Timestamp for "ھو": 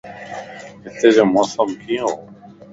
2.03-2.11